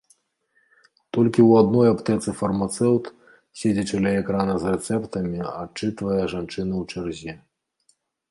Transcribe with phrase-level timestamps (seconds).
[1.17, 3.05] Толькі ў адной аптэцы фармацэўт,
[3.61, 7.33] седзячы ля экрана з рэцэптамі адчытвае жанчыну ў чарзе.